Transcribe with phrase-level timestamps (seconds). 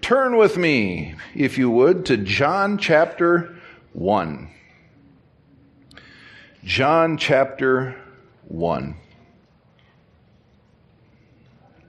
[0.00, 3.56] Turn with me, if you would, to John chapter
[3.92, 4.48] 1.
[6.64, 7.96] John chapter
[8.48, 8.96] 1.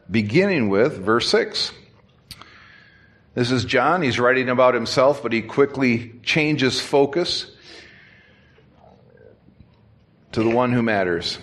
[0.10, 1.72] Beginning with verse 6.
[3.36, 4.02] This is John.
[4.02, 7.52] He's writing about himself, but he quickly changes focus
[10.32, 11.38] to the one who matters.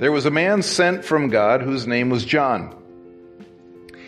[0.00, 2.74] There was a man sent from God whose name was John.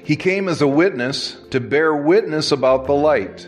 [0.04, 3.46] He came as a witness to bear witness about the light,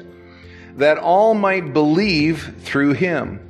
[0.76, 3.40] that all might believe through him.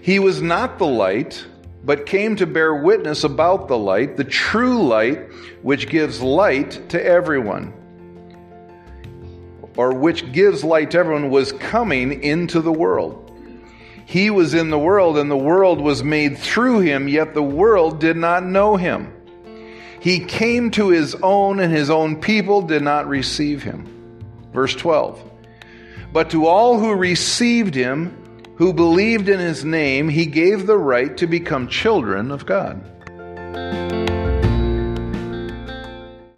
[0.00, 1.44] He was not the light,
[1.84, 7.04] but came to bear witness about the light, the true light, which gives light to
[7.04, 7.74] everyone.
[9.76, 13.19] Or which gives light to everyone, was coming into the world.
[14.10, 18.00] He was in the world, and the world was made through him, yet the world
[18.00, 19.12] did not know him.
[20.00, 23.86] He came to his own, and his own people did not receive him.
[24.52, 25.22] Verse 12.
[26.12, 31.16] But to all who received him, who believed in his name, he gave the right
[31.18, 32.82] to become children of God.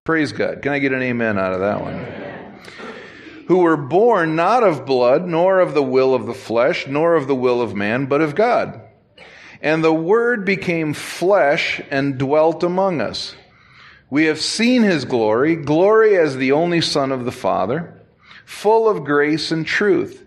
[0.04, 0.60] Praise God.
[0.60, 2.21] Can I get an amen out of that one?
[3.48, 7.26] Who were born not of blood, nor of the will of the flesh, nor of
[7.26, 8.80] the will of man, but of God.
[9.60, 13.34] And the Word became flesh and dwelt among us.
[14.10, 18.02] We have seen his glory, glory as the only Son of the Father,
[18.44, 20.22] full of grace and truth.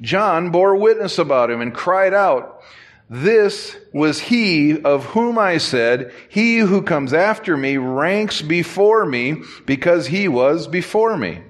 [0.00, 2.62] John bore witness about him and cried out,
[3.10, 9.42] This was he of whom I said, He who comes after me ranks before me
[9.66, 11.42] because he was before me.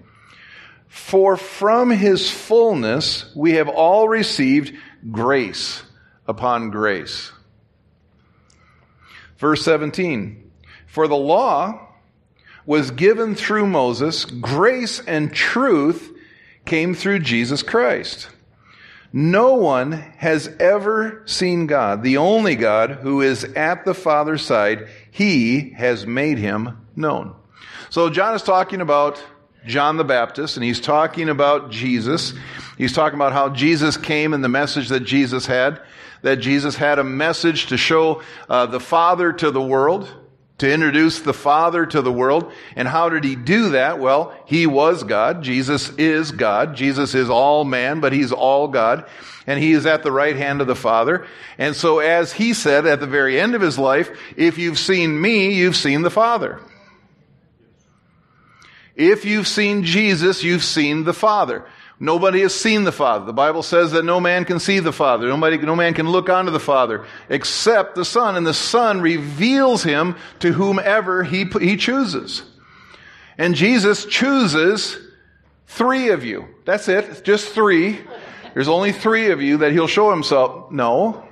[0.88, 4.74] For from his fullness we have all received
[5.10, 5.82] grace
[6.26, 7.32] upon grace.
[9.38, 10.50] Verse 17
[10.86, 11.86] For the law
[12.66, 16.12] was given through Moses, grace and truth
[16.64, 18.28] came through Jesus Christ.
[19.10, 24.88] No one has ever seen God, the only God who is at the Father's side.
[25.10, 27.34] He has made him known.
[27.88, 29.22] So John is talking about
[29.66, 32.32] John the Baptist, and he's talking about Jesus.
[32.76, 35.80] He's talking about how Jesus came and the message that Jesus had,
[36.22, 40.08] that Jesus had a message to show uh, the Father to the world,
[40.58, 42.52] to introduce the Father to the world.
[42.76, 43.98] And how did he do that?
[43.98, 45.42] Well, he was God.
[45.42, 46.74] Jesus is God.
[46.74, 49.08] Jesus is all man, but he's all God.
[49.46, 51.26] And he is at the right hand of the Father.
[51.58, 55.20] And so as he said at the very end of his life, if you've seen
[55.20, 56.60] me, you've seen the Father.
[58.98, 61.64] If you've seen Jesus, you've seen the Father.
[62.00, 63.24] Nobody has seen the Father.
[63.24, 65.28] The Bible says that no man can see the Father.
[65.28, 68.36] Nobody, no man can look onto the Father except the Son.
[68.36, 72.42] And the Son reveals him to whomever he, he chooses.
[73.38, 74.98] And Jesus chooses
[75.68, 76.46] three of you.
[76.64, 77.04] That's it.
[77.04, 78.00] It's just three.
[78.52, 80.72] There's only three of you that he'll show himself.
[80.72, 81.24] No.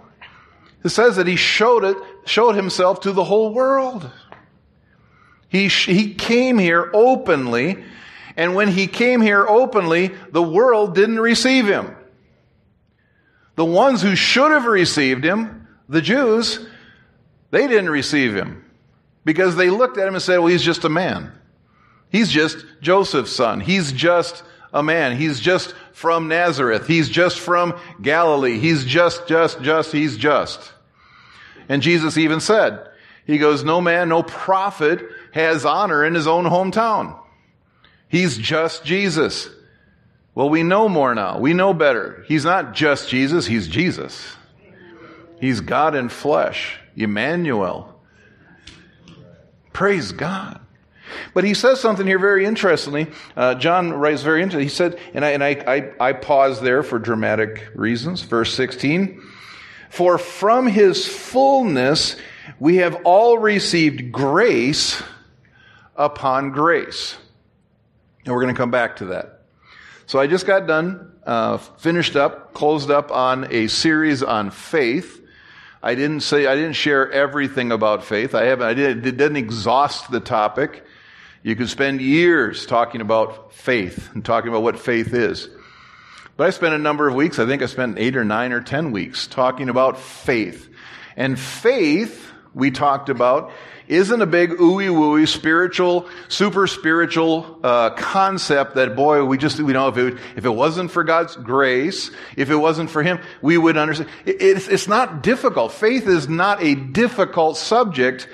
[0.85, 1.97] It says that he showed it,
[2.27, 4.09] showed himself to the whole world.
[5.57, 7.83] He, he came here openly,
[8.37, 11.97] and when he came here openly, the world didn't receive him.
[13.55, 16.67] The ones who should have received him, the Jews,
[17.51, 18.65] they didn't receive him
[19.25, 21.33] because they looked at him and said, well, he's just a man.
[22.11, 23.61] He's just Joseph's son.
[23.61, 24.43] He's just
[24.75, 25.17] a man.
[25.17, 26.87] He's just from Nazareth.
[26.87, 28.59] He's just from Galilee.
[28.59, 30.73] He's just, just, just, he's just.
[31.71, 32.91] And Jesus even said,
[33.27, 37.19] he goes, no man, no prophet has honor in his own hometown.
[38.09, 39.49] He's just Jesus.
[40.35, 41.39] Well, we know more now.
[41.39, 42.25] We know better.
[42.27, 44.37] He's not just Jesus, he's Jesus.
[45.41, 48.01] He's God in flesh, Emmanuel.
[49.73, 50.61] Praise God.
[51.35, 53.09] But he says something here very interestingly.
[53.37, 54.69] Uh, John writes very interesting.
[54.69, 58.23] He said, and, I, and I, I, I pause there for dramatic reasons.
[58.23, 59.23] Verse 16.
[59.91, 62.17] For from his fullness
[62.59, 65.03] we have all received grace
[65.97, 67.17] upon grace.
[68.25, 69.43] And we're going to come back to that.
[70.07, 75.23] So I just got done, uh, finished up, closed up on a series on faith.
[75.83, 78.35] I didn't say, I didn't share everything about faith.
[78.35, 80.85] I haven't, I didn't, it didn't exhaust the topic.
[81.43, 85.49] You could spend years talking about faith and talking about what faith is.
[86.37, 88.61] But I spent a number of weeks, I think I spent eight or nine or
[88.61, 90.69] ten weeks talking about faith.
[91.17, 93.53] And faith, we talked about,
[93.89, 99.73] isn't a big ooey wooey spiritual, super spiritual uh, concept that boy, we just we
[99.73, 103.57] know if it if it wasn't for God's grace, if it wasn't for Him, we
[103.57, 104.11] would understand.
[104.25, 105.73] It, it's, it's not difficult.
[105.73, 108.29] Faith is not a difficult subject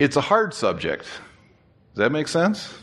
[0.00, 1.04] it's a hard subject.
[1.04, 2.74] Does that make sense?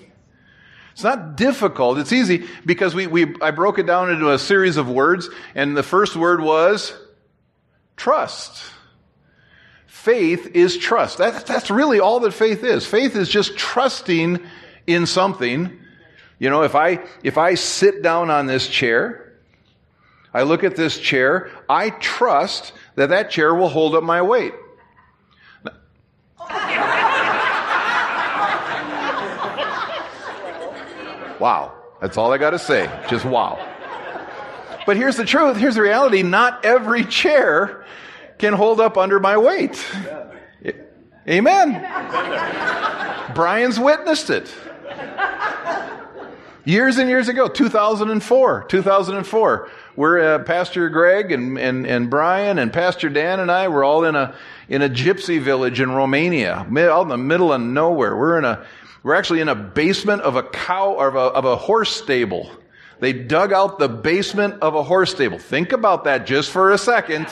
[0.94, 1.98] It's not difficult.
[1.98, 5.75] It's easy because we, we, I broke it down into a series of words, and
[5.75, 6.94] the first word was
[7.95, 8.63] trust.
[10.07, 11.18] Faith is trust.
[11.18, 12.86] That, that's really all that faith is.
[12.86, 14.39] Faith is just trusting
[14.88, 15.77] in something.
[16.39, 19.33] You know, if I, if I sit down on this chair,
[20.33, 24.54] I look at this chair, I trust that that chair will hold up my weight.
[31.39, 31.74] Wow.
[32.01, 32.89] That's all I got to say.
[33.10, 33.60] Just wow.
[34.88, 35.57] But here's the truth.
[35.57, 36.24] Here's the reality.
[36.24, 37.86] Not every chair
[38.38, 39.84] can hold up under my weight.
[41.28, 41.74] Amen.
[43.34, 44.54] Brian's witnessed it.
[46.63, 52.74] Years and years ago, 2004, 2004, we're uh, Pastor Greg and, and, and Brian and
[52.74, 54.36] Pastor Dan and I were all in a
[54.68, 58.18] in a gypsy village in Romania, out in the middle of nowhere.
[58.18, 58.66] We're in a
[59.01, 62.51] we're actually in a basement of a cow of a, of a horse stable.
[63.00, 65.39] They dug out the basement of a horse stable.
[65.39, 67.28] Think about that just for a second.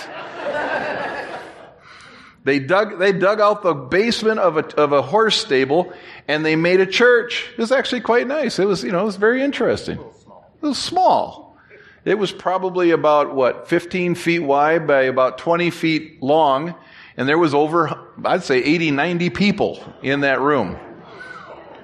[2.45, 5.91] They dug, they dug out the basement of a, of a horse stable
[6.27, 7.49] and they made a church.
[7.51, 8.59] It was actually quite nice.
[8.59, 9.97] It was, you know, it was very interesting.
[9.97, 11.57] It was small.
[12.05, 16.75] It was probably about, what, 15 feet wide by about 20 feet long.
[17.17, 20.77] And there was over, I'd say 80, 90 people in that room.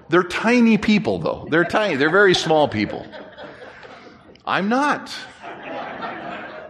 [0.10, 1.48] They're tiny people, though.
[1.50, 1.96] They're tiny.
[1.96, 3.08] They're very small people.
[4.46, 5.12] I'm not.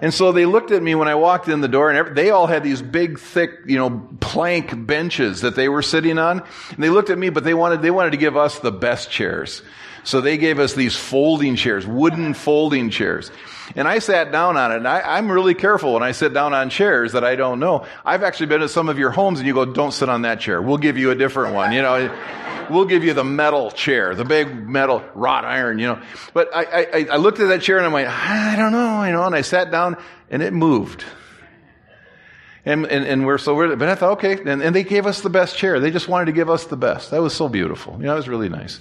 [0.02, 2.48] And so they looked at me when I walked in the door, and they all
[2.48, 6.42] had these big, thick, you know, plank benches that they were sitting on.
[6.70, 9.12] And they looked at me, but they wanted, they wanted to give us the best
[9.12, 9.62] chairs.
[10.04, 13.30] So they gave us these folding chairs, wooden folding chairs.
[13.76, 16.54] And I sat down on it, and I, am really careful when I sit down
[16.54, 17.86] on chairs that I don't know.
[18.06, 20.40] I've actually been to some of your homes, and you go, don't sit on that
[20.40, 20.62] chair.
[20.62, 22.16] We'll give you a different one, you know.
[22.70, 26.02] We'll give you the metal chair, the big metal wrought iron, you know.
[26.34, 29.12] But I, I, I looked at that chair, and I'm like, I don't know, you
[29.12, 29.98] know, and I sat down,
[30.30, 31.04] and it moved.
[32.64, 33.78] And, and, and we're so weird.
[33.80, 34.40] But I thought, okay.
[34.50, 35.80] And, and they gave us the best chair.
[35.80, 37.12] They just wanted to give us the best.
[37.12, 37.98] That was so beautiful.
[37.98, 38.80] You know, it was really nice.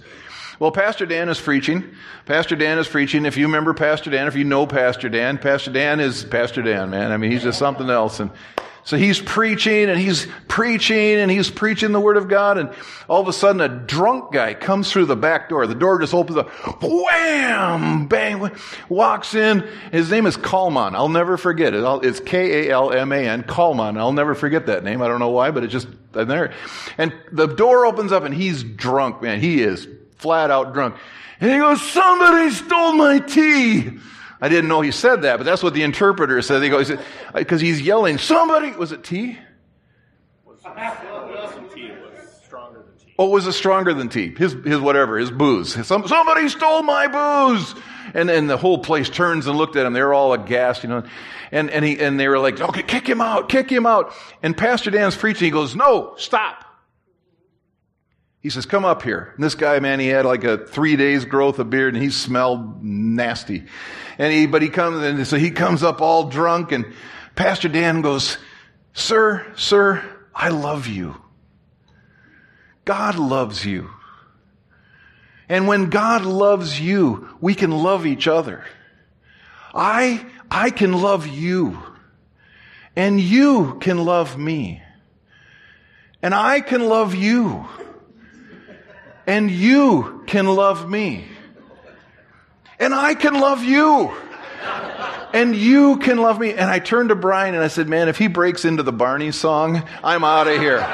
[0.61, 1.95] Well, Pastor Dan is preaching.
[2.27, 3.25] Pastor Dan is preaching.
[3.25, 6.91] If you remember Pastor Dan, if you know Pastor Dan, Pastor Dan is Pastor Dan,
[6.91, 7.13] man.
[7.13, 8.21] I mean, he's just something else.
[8.21, 8.31] And
[8.85, 12.59] so he's preaching and he's preaching and he's preaching the word of God.
[12.59, 12.75] And
[13.09, 15.67] all of a sudden, a drunk guy comes through the back door.
[15.67, 16.51] The door just opens up.
[16.83, 18.07] Wham!
[18.07, 18.51] Bang!
[18.91, 19.67] Walks in.
[19.93, 20.95] His name is Kalman.
[20.95, 21.83] I'll never forget it.
[22.05, 23.45] It's K A L M A N.
[23.45, 23.97] Kalman.
[23.97, 25.01] I'll never forget that name.
[25.01, 26.53] I don't know why, but it just, there.
[26.99, 29.41] And the door opens up and he's drunk, man.
[29.41, 29.89] He is
[30.21, 30.97] flat out drunk.
[31.41, 33.99] And he goes, somebody stole my tea.
[34.41, 36.63] I didn't know he said that, but that's what the interpreter said.
[36.63, 36.93] He goes,
[37.35, 39.39] because he's yelling, somebody, was it tea?
[43.19, 44.35] Oh, was it stronger than tea?
[44.35, 45.75] His, his whatever, his booze.
[45.87, 47.75] Some, somebody stole my booze.
[48.15, 49.93] And, and the whole place turns and looked at him.
[49.93, 51.05] They were all aghast, you know.
[51.53, 54.15] And, and he, and they were like, okay, kick him out, kick him out.
[54.43, 55.45] And Pastor Dan's preaching.
[55.45, 56.65] He goes, no, stop.
[58.43, 59.33] He says, come up here.
[59.35, 62.11] And this guy, man, he had like a three days growth of beard and he
[62.11, 63.65] smelled nasty.
[64.19, 66.87] And he, but he comes, and so he comes up all drunk and
[67.37, 68.39] Pastor Dan goes,
[68.95, 70.03] sir, sir,
[70.35, 71.21] I love you.
[72.87, 73.91] God loves you.
[75.49, 78.65] And when God loves you, we can love each other.
[79.75, 81.79] I, I can love you.
[82.97, 84.83] And you can love me.
[86.23, 87.67] And I can love you
[89.27, 91.25] and you can love me.
[92.79, 94.13] And I can love you.
[95.33, 96.53] And you can love me.
[96.53, 99.31] And I turned to Brian and I said, Man, if he breaks into the Barney
[99.31, 100.79] song, I'm out of here.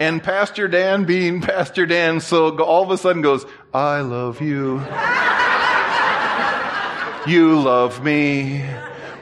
[0.00, 4.82] and Pastor Dan, being Pastor Dan, so all of a sudden goes, I love you.
[7.26, 8.64] you love me.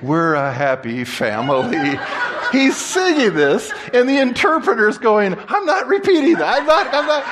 [0.00, 1.98] We're a happy family.
[2.52, 6.60] He's singing this, and the interpreter's going, I'm not repeating that.
[6.60, 7.24] I'm not, I'm not.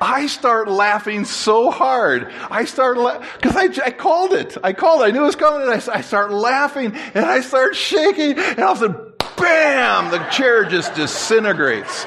[0.00, 2.30] I start laughing so hard.
[2.50, 2.96] I start
[3.40, 4.56] because la- I, I called it.
[4.62, 5.06] I called it.
[5.06, 8.60] I knew it was coming, and I, I start laughing, and I start shaking, and
[8.60, 10.10] all of a sudden, bam!
[10.10, 12.06] The chair just disintegrates.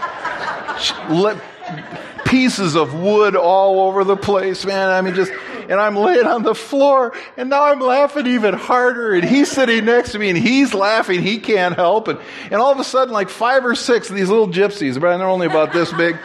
[2.25, 4.89] Pieces of wood all over the place, man.
[4.89, 5.33] I mean, just
[5.71, 9.85] and I'm laying on the floor and now I'm laughing even harder and he's sitting
[9.85, 11.21] next to me and he's laughing.
[11.21, 12.19] He can't help it.
[12.45, 15.25] And all of a sudden, like five or six of these little gypsies, but they're
[15.25, 16.17] only about this big,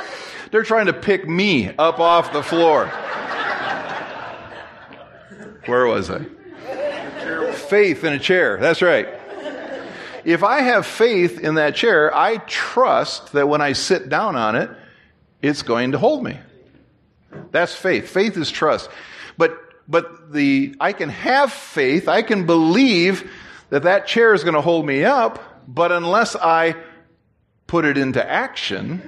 [0.51, 2.87] they're trying to pick me up off the floor.
[5.67, 6.25] Where was I?
[7.53, 8.59] Faith in a chair.
[8.59, 9.07] That's right.
[10.25, 14.57] if I have faith in that chair, I trust that when I sit down on
[14.57, 14.71] it,
[15.41, 16.37] it's going to hold me.
[17.53, 18.09] That's faith.
[18.09, 18.91] Faith is trust.
[19.37, 23.31] But, but the, I can have faith, I can believe
[23.71, 26.77] that that chair is going to hold me up, but unless I
[27.67, 29.03] put it into action,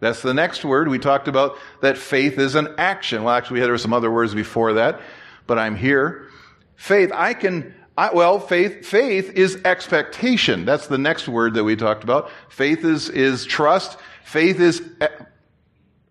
[0.00, 0.88] that's the next word.
[0.88, 3.24] We talked about that faith is an action.
[3.24, 5.00] Well, actually, there were some other words before that,
[5.46, 6.28] but I'm here.
[6.76, 10.64] Faith, I can, I, well, faith, faith is expectation.
[10.64, 12.30] That's the next word that we talked about.
[12.48, 13.98] Faith is, is trust.
[14.24, 15.06] Faith is e-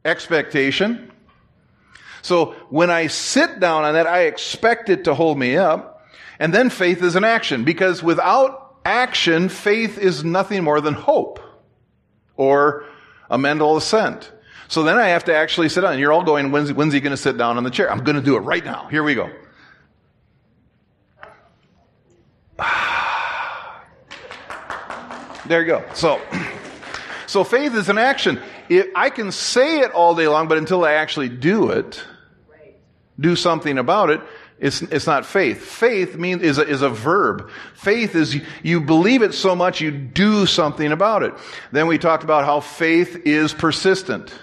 [0.06, 1.12] expectation.
[2.22, 6.08] So when I sit down on that, I expect it to hold me up.
[6.40, 11.40] And then faith is an action because without action, faith is nothing more than hope
[12.36, 12.86] or
[13.30, 14.32] a mental assent.
[14.70, 16.00] So then I have to actually sit down.
[16.00, 17.92] You're all going, when's, when's he going to sit down on the chair?
[17.92, 18.88] I'm going to do it right now.
[18.88, 19.30] Here we go.
[25.48, 25.84] There you go.
[25.96, 26.22] So,
[27.26, 28.40] so faith is an action.
[28.70, 32.04] It, I can say it all day long, but until I actually do it,
[33.20, 34.22] do something about it,
[34.60, 35.62] it's, it's not faith.
[35.62, 37.50] Faith means, is a, is a verb.
[37.76, 41.34] Faith is you, you believe it so much you do something about it.
[41.72, 44.34] Then we talked about how faith is persistent.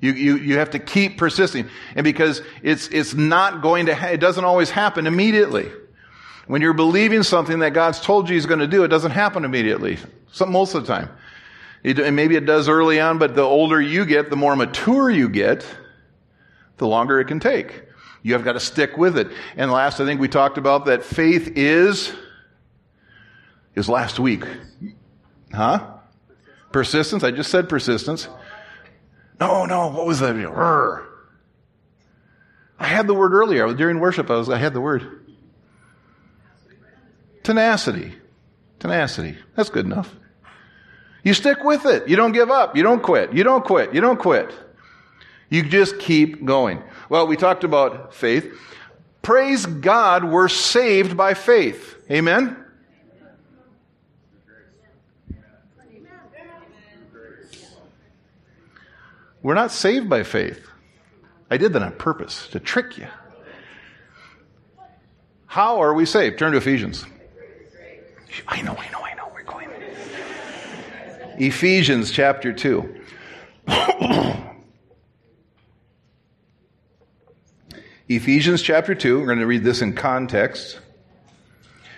[0.00, 1.68] You, you, you have to keep persisting.
[1.94, 5.70] And because it's, it's not going to, ha- it doesn't always happen immediately.
[6.46, 9.44] When you're believing something that God's told you He's going to do, it doesn't happen
[9.44, 9.98] immediately.
[10.32, 11.10] Some, most of the time.
[11.82, 15.28] And maybe it does early on, but the older you get, the more mature you
[15.28, 15.66] get,
[16.76, 17.84] the longer it can take.
[18.22, 19.28] You have got to stick with it.
[19.56, 22.12] And last, I think we talked about that faith is,
[23.74, 24.44] is last week.
[25.54, 25.86] Huh?
[26.70, 27.24] Persistence.
[27.24, 28.28] I just said persistence.
[29.40, 30.36] No, no, what was that?
[32.78, 33.72] I had the word earlier.
[33.72, 35.32] During worship, I, was, I had the word.
[37.42, 38.14] Tenacity.
[38.78, 39.38] Tenacity.
[39.56, 40.14] That's good enough.
[41.22, 42.08] You stick with it.
[42.08, 42.76] You don't give up.
[42.76, 43.32] You don't quit.
[43.32, 43.94] You don't quit.
[43.94, 44.52] You don't quit.
[45.50, 46.82] You just keep going.
[47.08, 48.52] Well, we talked about faith.
[49.22, 51.96] Praise God, we're saved by faith.
[52.10, 52.56] Amen?
[59.42, 60.66] We're not saved by faith.
[61.50, 63.06] I did that on purpose to trick you.
[65.46, 66.38] How are we saved?
[66.38, 67.04] Turn to Ephesians.
[68.46, 69.19] I know, I know, I know.
[71.40, 73.02] Ephesians chapter 2.
[78.08, 80.78] Ephesians chapter 2, we're going to read this in context.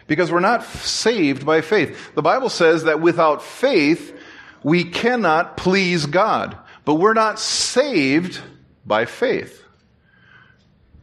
[0.06, 2.14] Because we're not saved by faith.
[2.14, 4.16] The Bible says that without faith,
[4.62, 6.56] we cannot please God.
[6.84, 8.40] But we're not saved
[8.87, 9.64] by faith.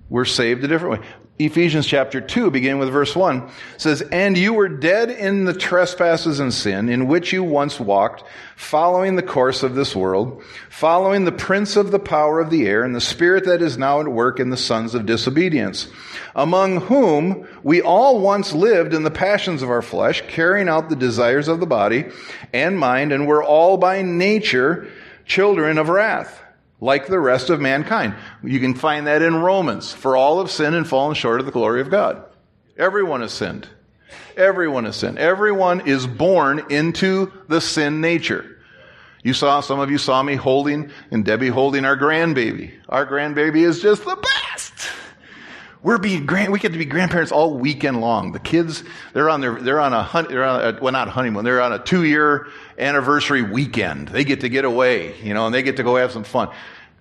[0.07, 1.07] We're saved a different way.
[1.41, 6.41] Ephesians chapter 2, beginning with verse 1, says, And you were dead in the trespasses
[6.41, 8.25] and sin in which you once walked,
[8.57, 12.83] following the course of this world, following the prince of the power of the air
[12.83, 15.87] and the spirit that is now at work in the sons of disobedience,
[16.35, 20.95] among whom we all once lived in the passions of our flesh, carrying out the
[20.97, 22.03] desires of the body
[22.51, 24.89] and mind, and were all by nature
[25.25, 26.41] children of wrath
[26.81, 28.15] like the rest of mankind.
[28.43, 29.91] You can find that in Romans.
[29.91, 32.23] For all have sinned and fallen short of the glory of God.
[32.77, 33.67] Everyone has sinned.
[34.37, 35.19] Everyone has sinned.
[35.19, 38.57] Everyone is born into the sin nature.
[39.21, 42.71] You saw, some of you saw me holding, and Debbie holding our grandbaby.
[42.87, 44.73] Our grandbaby is just the best.
[45.81, 48.33] We're being grand, we get to be grandparents all weekend long.
[48.33, 48.83] The kids,
[49.13, 51.61] they're on their, they're on a, hun, they're on a well, not a honeymoon, they're
[51.61, 54.09] on a two year anniversary weekend.
[54.09, 56.49] They get to get away, you know, and they get to go have some fun.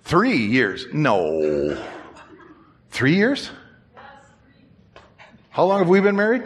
[0.04, 0.86] Three years?
[0.92, 1.84] No.
[2.90, 3.50] Three years?
[5.50, 6.44] How long have we been married?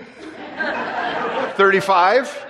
[1.56, 2.46] 35?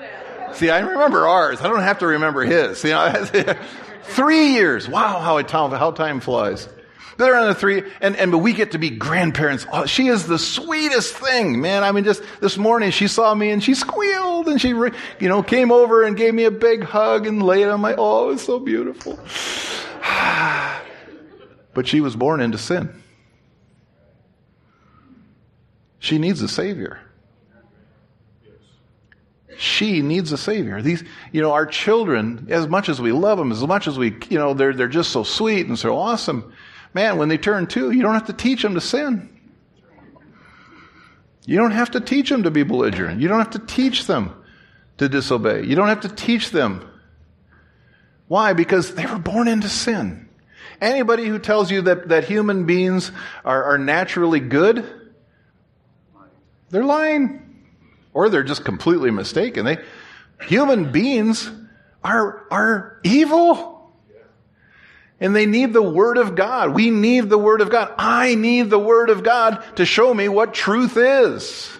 [0.53, 1.61] See, I remember ours.
[1.61, 2.85] I don't have to remember his.
[2.85, 3.25] You know,
[4.05, 4.89] three years.
[4.89, 6.69] Wow, how, it, how time flies.
[7.19, 9.67] They're on the three, and, and but we get to be grandparents.
[9.73, 11.85] Oh, she is the sweetest thing, man.
[11.85, 15.43] I mean, just this morning she saw me and she squealed and she, you know,
[15.43, 17.95] came over and gave me a big hug and laid on my.
[17.97, 19.19] Oh, it's so beautiful.
[21.75, 23.03] but she was born into sin.
[25.99, 27.01] She needs a savior.
[29.57, 30.83] She needs a savior.
[30.83, 34.17] These, you know, our children, as much as we love them, as much as we,
[34.29, 36.53] you know, they're, they're just so sweet and so awesome.
[36.95, 39.29] Man, when they turn two, you don't have to teach them to sin.
[41.45, 43.21] You don't have to teach them to be belligerent.
[43.21, 44.35] You don't have to teach them
[44.99, 45.65] to disobey.
[45.65, 46.89] You don't have to teach them.
[48.29, 48.53] Why?
[48.53, 50.29] Because they were born into sin.
[50.81, 53.11] Anybody who tells you that, that human beings
[53.45, 54.85] are, are naturally good,
[56.71, 57.39] they're lying.
[58.15, 59.65] Or they're just completely mistaken.
[59.65, 59.79] They,
[60.49, 61.51] Human beings
[62.03, 63.82] are, are evil.
[65.23, 66.75] And they need the Word of God.
[66.75, 67.95] We need the Word of God.
[67.97, 71.71] I need the Word of God to show me what truth is.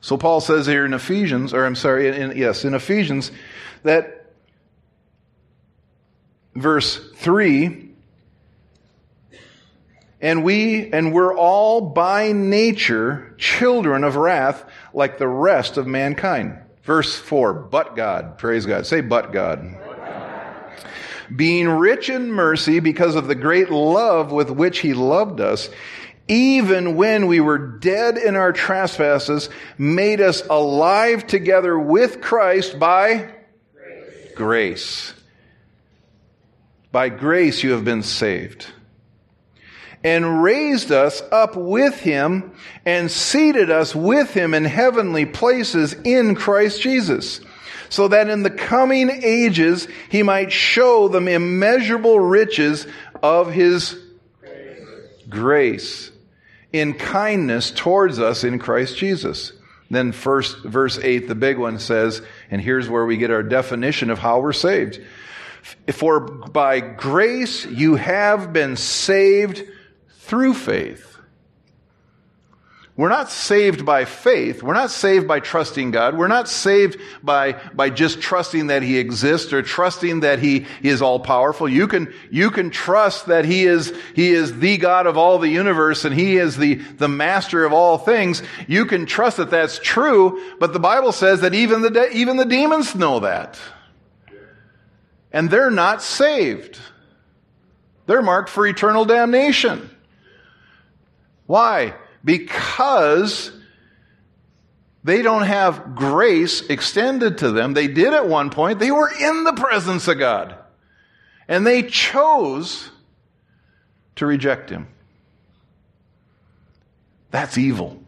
[0.00, 3.30] So Paul says here in Ephesians, or I'm sorry, in, yes, in Ephesians,
[3.82, 4.32] that
[6.54, 7.90] verse 3
[10.22, 14.64] and we and we're all by nature children of wrath
[14.94, 18.38] like the rest of mankind verse 4 but god.
[18.38, 18.86] Praise god.
[18.86, 19.78] Say but god.
[21.34, 25.70] Being rich in mercy because of the great love with which he loved us
[26.28, 33.28] even when we were dead in our trespasses made us alive together with christ by
[33.74, 35.14] grace, grace.
[36.92, 38.66] by grace you have been saved
[40.04, 42.52] and raised us up with him
[42.84, 47.40] and seated us with him in heavenly places in Christ Jesus,
[47.88, 52.86] so that in the coming ages he might show the immeasurable riches
[53.22, 53.96] of his
[54.40, 56.10] grace, grace
[56.72, 59.52] in kindness towards us in Christ Jesus.
[59.90, 64.10] Then first verse 8 the big one says, and here's where we get our definition
[64.10, 65.00] of how we're saved.
[65.92, 69.62] For by grace you have been saved
[70.22, 71.08] through faith.
[72.94, 74.62] We're not saved by faith.
[74.62, 76.16] We're not saved by trusting God.
[76.16, 81.00] We're not saved by, by just trusting that He exists or trusting that He is
[81.00, 81.68] all powerful.
[81.68, 85.48] You can, you can trust that He is, He is the God of all the
[85.48, 88.42] universe and He is the, the master of all things.
[88.68, 92.44] You can trust that that's true, but the Bible says that even the, even the
[92.44, 93.58] demons know that.
[95.32, 96.78] And they're not saved.
[98.04, 99.88] They're marked for eternal damnation.
[101.52, 101.92] Why?
[102.24, 103.52] Because
[105.04, 107.74] they don't have grace extended to them.
[107.74, 108.78] They did at one point.
[108.78, 110.56] They were in the presence of God.
[111.46, 112.88] And they chose
[114.16, 114.88] to reject Him.
[117.30, 118.02] That's evil.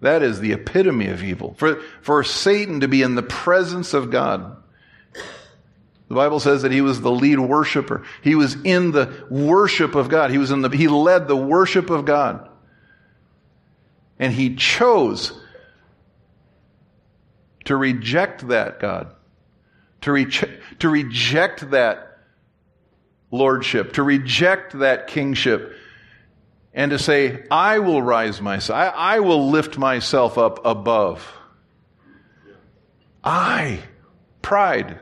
[0.00, 1.54] That is the epitome of evil.
[1.54, 4.57] For, for Satan to be in the presence of God
[6.08, 8.02] the Bible says that he was the lead worshiper.
[8.22, 10.30] He was in the worship of God.
[10.30, 12.48] He was in the, he led the worship of God.
[14.18, 15.38] And he chose
[17.66, 19.14] to reject that God,
[20.00, 20.30] to, re-
[20.78, 22.18] to reject that
[23.30, 25.74] lordship, to reject that kingship,
[26.72, 31.30] and to say, I will rise myself, I, I will lift myself up above.
[33.22, 33.80] I,
[34.40, 35.00] pride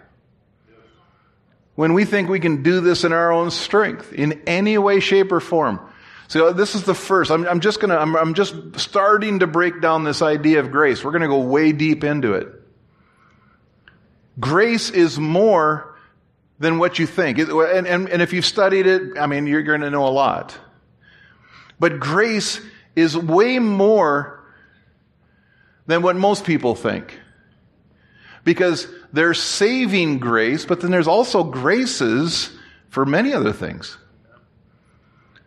[1.77, 5.31] when we think we can do this in our own strength in any way, shape,
[5.31, 5.81] or form.
[6.29, 7.31] So this is the first.
[7.31, 11.05] I'm, I'm just gonna, I'm, I'm just starting to break down this idea of grace.
[11.05, 12.49] We're gonna go way deep into it.
[14.41, 15.97] Grace is more
[16.59, 17.39] than what you think.
[17.39, 20.59] And, and, and if you've studied it, I mean, you're going to know a lot.
[21.79, 22.61] But grace
[22.95, 24.43] is way more
[25.87, 27.19] than what most people think.
[28.47, 32.49] Because there's saving grace, but then there's also graces
[32.89, 33.99] for many other things.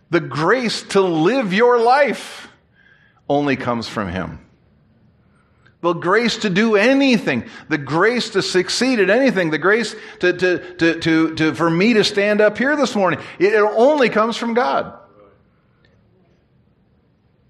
[0.09, 2.49] The grace to live your life
[3.29, 4.45] only comes from Him.
[5.79, 10.99] The grace to do anything, the grace to succeed at anything, the grace to, to,
[10.99, 14.98] to, to, for me to stand up here this morning, it only comes from God.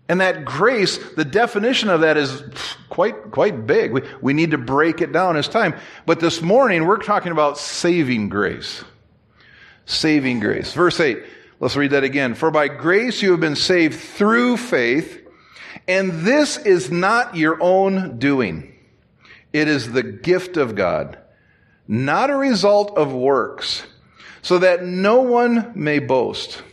[0.10, 2.44] And that grace, the definition of that is
[2.90, 3.92] quite, quite big.
[3.92, 5.76] We, we need to break it down as time.
[6.08, 8.84] But this morning, we're talking about saving grace.
[9.86, 10.74] Saving grace.
[10.74, 11.24] Verse 8,
[11.60, 12.34] let's read that again.
[12.34, 15.28] For by grace you have been saved through faith,
[15.88, 18.74] and this is not your own doing.
[19.54, 21.20] It is the gift of God,
[21.88, 23.84] not a result of works,
[24.42, 26.64] so that no one may boast.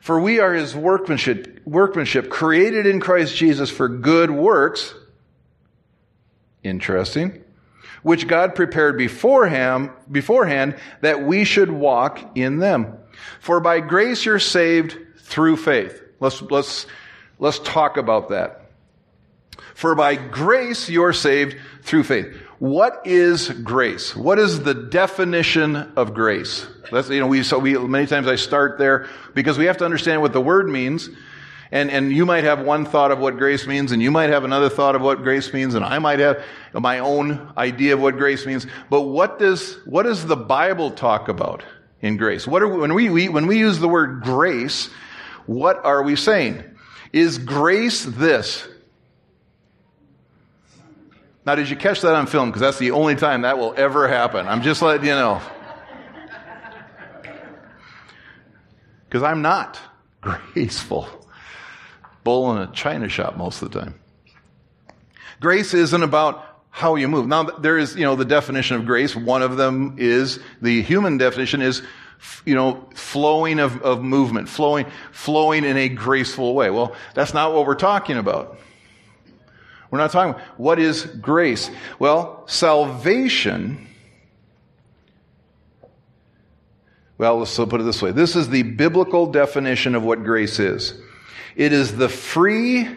[0.00, 4.94] For we are his workmanship, workmanship, created in Christ Jesus for good works.
[6.62, 7.44] Interesting.
[8.02, 12.98] Which God prepared beforehand, beforehand that we should walk in them.
[13.40, 16.00] For by grace you're saved through faith.
[16.20, 16.86] Let's, let's,
[17.38, 18.70] let's talk about that.
[19.74, 22.36] For by grace you're saved through faith.
[22.58, 24.14] What is grace?
[24.14, 26.66] What is the definition of grace?
[26.92, 29.84] That's, you know, we, so we, many times I start there because we have to
[29.84, 31.08] understand what the word means.
[31.72, 34.44] And, and you might have one thought of what grace means, and you might have
[34.44, 38.18] another thought of what grace means, and I might have my own idea of what
[38.18, 38.66] grace means.
[38.90, 41.64] But what does, what does the Bible talk about
[42.02, 42.46] in grace?
[42.46, 44.90] What are, when we, we, when we use the word grace,
[45.46, 46.62] What are we saying?
[47.12, 48.68] Is grace this?
[51.44, 52.50] Now, did you catch that on film?
[52.50, 54.46] Because that's the only time that will ever happen.
[54.46, 55.40] I'm just letting you know.
[59.08, 59.78] Because I'm not
[60.20, 61.21] graceful.
[62.24, 63.94] Bull in a china shop most of the time.
[65.40, 67.26] Grace isn't about how you move.
[67.26, 69.14] Now, there is, you know, the definition of grace.
[69.14, 71.82] One of them is, the human definition is,
[72.46, 76.70] you know, flowing of, of movement, flowing, flowing in a graceful way.
[76.70, 78.58] Well, that's not what we're talking about.
[79.90, 81.70] We're not talking, what is grace?
[81.98, 83.88] Well, salvation,
[87.18, 88.12] well, let's put it this way.
[88.12, 90.94] This is the biblical definition of what grace is.
[91.56, 92.88] It is the free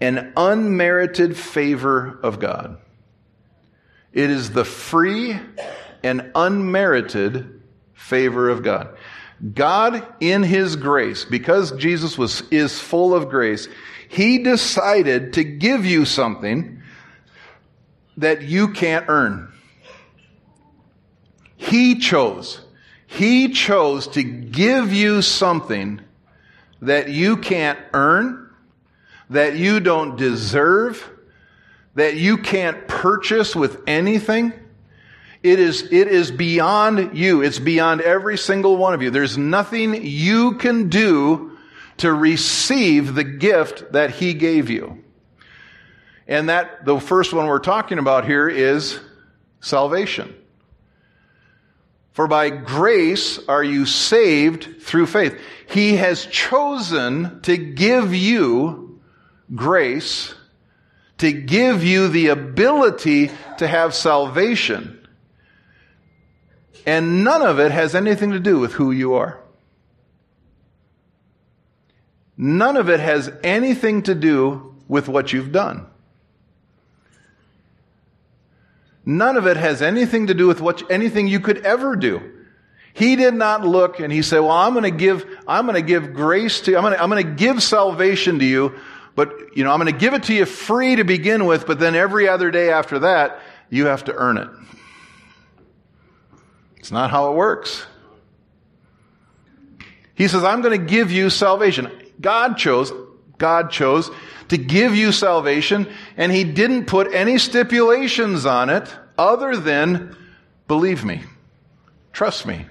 [0.00, 2.78] and unmerited favor of God.
[4.12, 5.38] It is the free
[6.02, 7.62] and unmerited
[7.94, 8.96] favor of God.
[9.54, 13.68] God, in His grace, because Jesus was, is full of grace,
[14.08, 16.82] He decided to give you something
[18.16, 19.52] that you can't earn.
[21.56, 22.60] He chose.
[23.06, 26.00] He chose to give you something
[26.82, 28.50] that you can't earn,
[29.30, 31.08] that you don't deserve,
[31.94, 34.52] that you can't purchase with anything.
[35.42, 37.42] It is, it is beyond you.
[37.42, 39.10] It's beyond every single one of you.
[39.10, 41.58] There's nothing you can do
[41.98, 45.02] to receive the gift that He gave you.
[46.26, 49.00] And that, the first one we're talking about here is
[49.60, 50.34] salvation.
[52.20, 55.40] For by grace are you saved through faith.
[55.70, 59.00] He has chosen to give you
[59.54, 60.34] grace,
[61.16, 65.08] to give you the ability to have salvation.
[66.84, 69.40] And none of it has anything to do with who you are.
[72.36, 75.89] None of it has anything to do with what you've done.
[79.04, 82.20] None of it has anything to do with what anything you could ever do.
[82.92, 85.86] He did not look and he said, "Well, I'm going to give I'm going to
[85.86, 86.76] give grace to you.
[86.76, 88.74] I'm going to, I'm going to give salvation to you,
[89.14, 91.78] but you know, I'm going to give it to you free to begin with, but
[91.78, 94.48] then every other day after that, you have to earn it."
[96.80, 97.86] It's not how it works.
[100.14, 101.90] He says, I'm going to give you salvation.
[102.20, 102.92] God chose,
[103.38, 104.10] God chose
[104.50, 110.16] to give you salvation, and He didn't put any stipulations on it other than
[110.68, 111.22] believe me,
[112.12, 112.66] trust me.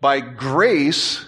[0.00, 1.24] By grace,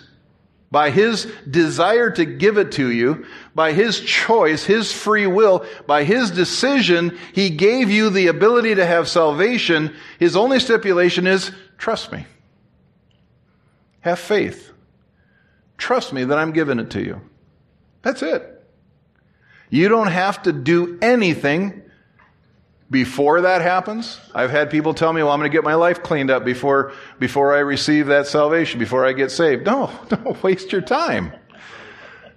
[0.71, 6.05] by His desire to give it to you, by His choice, His free will, by
[6.05, 9.97] His decision, He gave you the ability to have salvation.
[10.19, 12.27] His only stipulation is trust me.
[14.01, 14.73] Have faith.
[15.79, 17.21] Trust me that I'm giving it to you.
[18.07, 18.63] That's it.
[19.69, 21.83] You don't have to do anything
[22.89, 24.21] before that happens.
[24.33, 26.93] I've had people tell me, well, I'm going to get my life cleaned up before,
[27.19, 29.67] before I receive that salvation, before I get saved.
[29.67, 31.33] No, don't waste your time.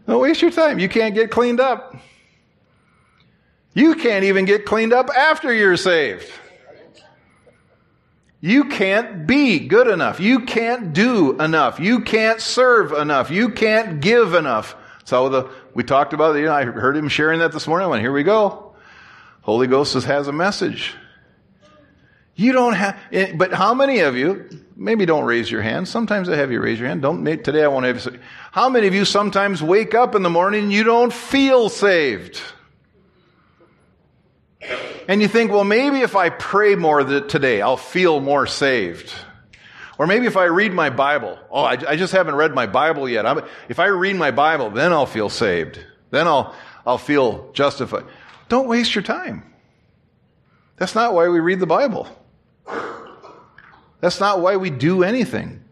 [0.07, 0.79] Don't waste your time.
[0.79, 1.95] You can't get cleaned up.
[3.75, 6.31] You can't even get cleaned up after you're saved.
[8.41, 10.19] You can't be good enough.
[10.19, 11.79] You can't do enough.
[11.79, 13.29] You can't serve enough.
[13.29, 14.75] You can't give enough.
[15.09, 16.41] So the, we talked about it.
[16.41, 17.87] You know, I heard him sharing that this morning.
[17.87, 18.75] I went, here we go.
[19.41, 20.93] Holy Ghost has a message.
[22.35, 25.87] You don't have, eh, but how many of you, maybe don't raise your hand.
[25.87, 27.01] Sometimes I have you raise your hand.
[27.01, 28.19] Don't make, today I want to have you,
[28.51, 32.39] how many of you sometimes wake up in the morning and you don't feel saved?
[35.07, 39.11] And you think, well, maybe if I pray more today, I'll feel more saved.
[39.99, 41.37] Or maybe if I read my Bible.
[41.51, 43.25] Oh, I, I just haven't read my Bible yet.
[43.25, 45.77] I'm, if I read my Bible, then I'll feel saved.
[46.09, 46.55] Then I'll,
[46.87, 48.05] I'll feel justified.
[48.47, 49.43] Don't waste your time.
[50.77, 52.07] That's not why we read the Bible.
[53.99, 55.65] That's not why we do anything.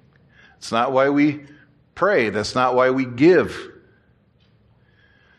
[0.57, 1.45] It's not why we
[1.95, 2.29] pray.
[2.29, 3.71] That's not why we give.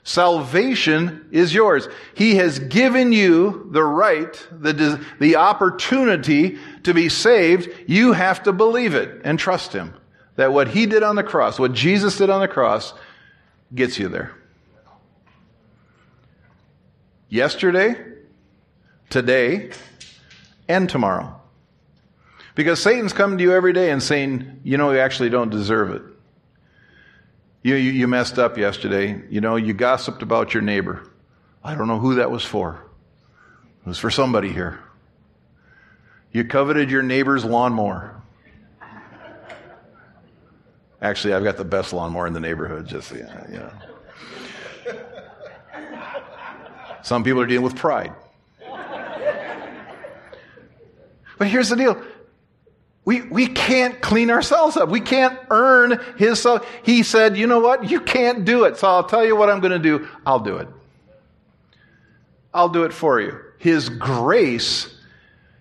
[0.08, 1.86] Salvation is yours.
[2.14, 7.68] He has given you the right, the, the opportunity to be saved.
[7.86, 9.92] You have to believe it and trust Him.
[10.36, 12.94] That what He did on the cross, what Jesus did on the cross,
[13.74, 14.34] gets you there.
[17.28, 17.94] Yesterday,
[19.10, 19.72] today,
[20.68, 21.38] and tomorrow.
[22.54, 25.90] Because Satan's coming to you every day and saying, you know, you actually don't deserve
[25.90, 26.02] it.
[27.68, 29.20] You, you, you, messed up yesterday.
[29.28, 31.06] You know, you gossiped about your neighbor.
[31.62, 32.82] I don't know who that was for.
[33.84, 34.80] It was for somebody here.
[36.32, 38.22] You coveted your neighbor's lawnmower.
[41.02, 43.70] Actually, I've got the best lawnmower in the neighborhood, just, you know.
[47.02, 48.14] Some people are dealing with pride.
[51.36, 52.02] But here's the deal.
[53.08, 54.90] We, we can't clean ourselves up.
[54.90, 56.60] We can't earn his soul.
[56.82, 57.90] He said, you know what?
[57.90, 58.76] You can't do it.
[58.76, 60.06] So I'll tell you what I'm going to do.
[60.26, 60.68] I'll do it.
[62.52, 63.40] I'll do it for you.
[63.56, 64.94] His grace,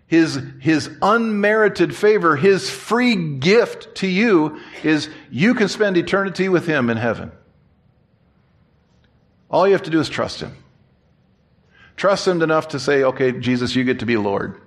[0.07, 6.67] his, his unmerited favor, his free gift to you is you can spend eternity with
[6.67, 7.31] him in heaven.
[9.49, 10.51] All you have to do is trust him.
[11.95, 14.59] Trust him enough to say, okay, Jesus, you get to be Lord.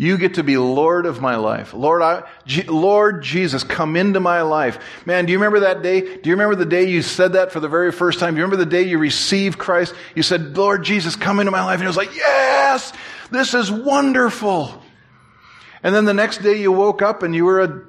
[0.00, 1.74] You get to be Lord of my life.
[1.74, 4.78] Lord, I, G, Lord Jesus, come into my life.
[5.04, 6.00] Man, do you remember that day?
[6.00, 8.32] Do you remember the day you said that for the very first time?
[8.32, 9.94] Do you remember the day you received Christ?
[10.14, 11.80] You said, Lord Jesus, come into my life.
[11.80, 12.94] And it was like, yes,
[13.30, 14.82] this is wonderful.
[15.82, 17.82] And then the next day you woke up and you were a,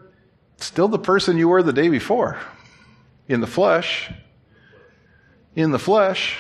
[0.58, 2.38] still the person you were the day before.
[3.30, 4.12] In the flesh.
[5.56, 6.36] In the flesh.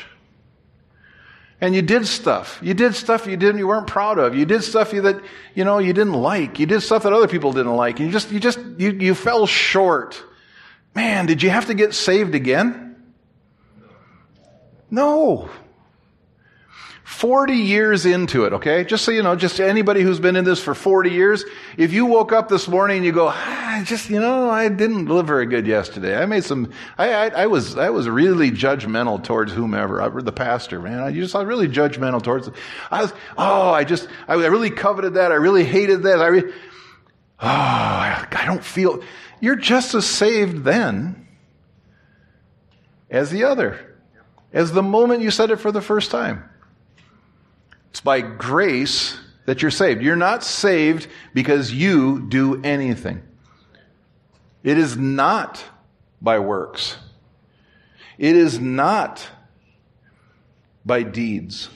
[1.61, 2.59] And you did stuff.
[2.63, 4.35] You did stuff you didn't, you weren't proud of.
[4.35, 5.21] You did stuff you that,
[5.53, 6.57] you know, you didn't like.
[6.57, 7.99] You did stuff that other people didn't like.
[7.99, 10.21] And you just, you just, you, you fell short.
[10.95, 13.13] Man, did you have to get saved again?
[14.89, 15.49] No.
[17.11, 18.85] 40 years into it, okay?
[18.85, 21.43] Just so you know, just anybody who's been in this for 40 years,
[21.77, 25.05] if you woke up this morning and you go, ah, just, you know, I didn't
[25.05, 26.19] live very good yesterday.
[26.19, 30.01] I made some, I, I, I was, I was really judgmental towards whomever.
[30.01, 30.99] I the pastor, man.
[31.01, 32.49] I just, I was really judgmental towards,
[32.89, 35.33] I was, oh, I just, I really coveted that.
[35.33, 36.21] I really hated that.
[36.21, 39.03] I really, oh, I don't feel,
[39.41, 41.27] you're just as saved then
[43.11, 43.97] as the other,
[44.53, 46.45] as the moment you said it for the first time.
[47.91, 50.01] It's by grace that you're saved.
[50.01, 53.21] You're not saved because you do anything.
[54.63, 55.63] It is not
[56.21, 56.97] by works.
[58.17, 59.27] It is not
[60.85, 61.69] by deeds.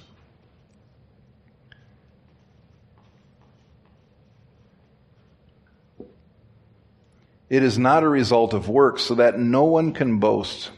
[7.50, 10.72] It is not a result of works so that no one can boast.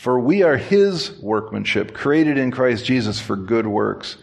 [0.00, 4.16] For we are his workmanship, created in Christ Jesus for good works.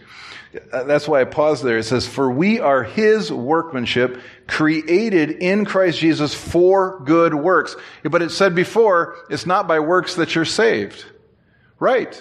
[0.74, 1.78] Uh, that's why I pause there.
[1.78, 7.76] It says, For we are his workmanship, created in Christ Jesus for good works.
[8.02, 11.06] But it said before, it's not by works that you're saved.
[11.78, 12.20] Right.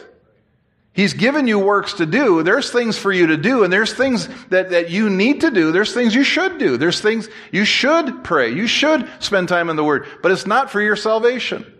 [0.92, 2.42] He's given you works to do.
[2.42, 5.73] There's things for you to do, and there's things that, that you need to do.
[5.73, 6.77] There's things you should do.
[6.77, 8.53] There's things you should pray.
[8.53, 10.07] You should spend time in the Word.
[10.23, 11.73] But it's not for your salvation.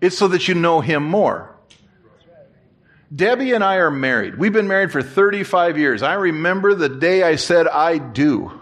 [0.00, 1.56] It's so that you know Him more.
[3.14, 4.38] Debbie and I are married.
[4.38, 6.02] We've been married for 35 years.
[6.02, 8.52] I remember the day I said I do.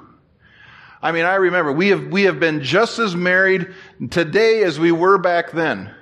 [1.03, 3.73] I mean, I remember we have, we have been just as married
[4.11, 5.95] today as we were back then.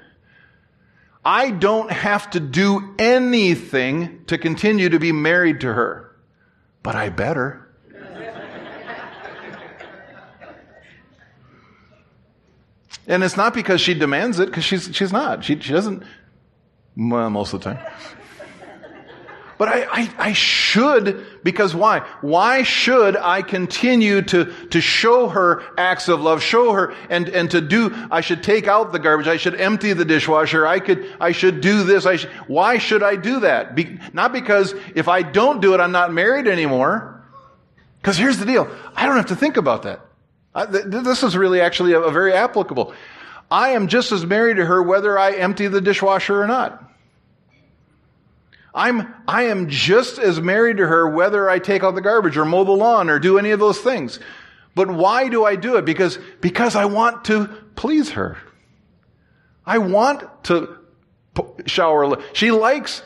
[1.25, 6.17] I don't have to do anything to continue to be married to her,
[6.85, 7.66] but I better.
[13.07, 15.45] And it's not because she demands it, because she's, she's not.
[15.45, 16.03] She, she doesn't,
[16.97, 17.87] well, most of the time.
[19.59, 22.01] But I, I, I, should, because why?
[22.21, 27.51] Why should I continue to, to show her acts of love, show her, and, and
[27.53, 31.11] to do, I should take out the garbage, I should empty the dishwasher, I could,
[31.19, 33.75] I should do this, I should, why should I do that?
[33.75, 37.25] Be, not because if I don't do it, I'm not married anymore.
[38.03, 38.69] Because here's the deal.
[38.95, 40.06] I don't have to think about that.
[40.65, 42.95] Th- this is really actually a, a very applicable.
[43.51, 46.83] I am just as married to her whether I empty the dishwasher or not.
[48.75, 52.45] I'm, I am just as married to her whether I take out the garbage or
[52.45, 54.19] mow the lawn or do any of those things.
[54.75, 55.87] But why do I do it?
[55.87, 58.37] Because, because I want to please her.
[59.65, 60.79] I want to
[61.65, 62.23] shower.
[62.35, 63.03] She likes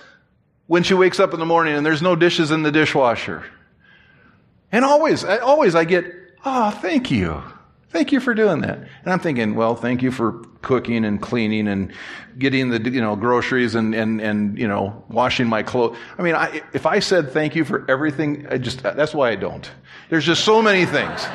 [0.66, 3.44] when she wakes up in the morning and there's no dishes in the dishwasher.
[4.72, 6.12] And always, always I get,
[6.44, 7.42] Oh, thank you.
[7.90, 8.78] Thank you for doing that.
[8.78, 11.92] And I'm thinking, well, thank you for cooking and cleaning and
[12.38, 15.98] getting the, you know, groceries and, and, and, you know, washing my clothes.
[16.16, 19.36] I mean, I, if I said thank you for everything, I just, that's why I
[19.36, 19.68] don't.
[20.08, 21.26] There's just so many things.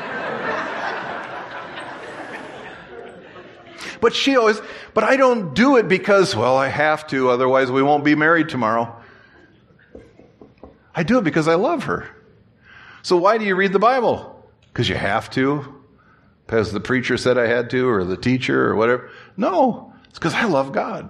[3.99, 4.61] but she always,
[4.93, 8.47] but I don't do it because, well, I have to, otherwise we won't be married
[8.47, 8.95] tomorrow.
[10.95, 12.07] I do it because I love her.
[13.01, 14.34] So why do you read the Bible?
[14.75, 15.73] Because you have to?
[16.45, 19.09] Because the preacher said I had to, or the teacher, or whatever?
[19.37, 21.09] No, it's because I love God.